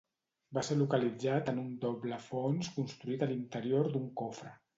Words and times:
Va 0.57 0.61
ser 0.69 0.77
localitzat 0.77 1.51
en 1.53 1.59
un 1.63 1.67
doble 1.83 2.19
fons 2.29 2.71
construït 2.79 3.27
a 3.27 3.29
l'interior 3.35 3.93
d'un 3.93 4.11
cofre. 4.25 4.57